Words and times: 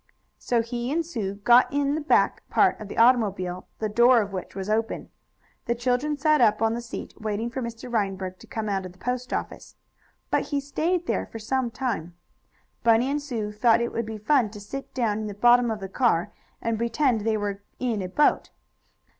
So 0.39 0.63
he 0.63 0.91
and 0.91 1.05
Sue 1.05 1.35
got 1.35 1.71
in 1.71 1.93
the 1.93 2.01
back 2.01 2.41
part 2.49 2.81
of 2.81 2.87
the 2.87 2.97
automobile, 2.97 3.67
the 3.77 3.87
door 3.87 4.19
of 4.19 4.33
which 4.33 4.55
was 4.55 4.67
open. 4.67 5.11
The 5.65 5.75
children 5.75 6.17
sat 6.17 6.41
up 6.41 6.59
on 6.59 6.73
the 6.73 6.81
seat, 6.81 7.13
waiting 7.21 7.51
for 7.51 7.61
Mr. 7.61 7.87
Reinberg 7.93 8.39
to 8.39 8.47
come 8.47 8.67
out 8.67 8.83
of 8.83 8.93
the 8.93 8.97
post 8.97 9.31
office, 9.31 9.75
but 10.31 10.45
he 10.47 10.59
stayed 10.59 11.05
there 11.05 11.27
for 11.27 11.37
some 11.37 11.69
time. 11.69 12.15
Bunny 12.83 13.11
and 13.11 13.21
Sue 13.21 13.51
thought 13.51 13.79
it 13.79 13.91
would 13.93 14.07
be 14.07 14.17
fun 14.17 14.49
to 14.49 14.59
sit 14.59 14.91
down 14.95 15.19
in 15.19 15.27
the 15.27 15.35
bottom 15.35 15.69
of 15.69 15.79
the 15.79 15.87
car, 15.87 16.31
and 16.63 16.79
pretend 16.79 17.21
they 17.21 17.37
were 17.37 17.61
in 17.77 18.01
a 18.01 18.09
boat. 18.09 18.49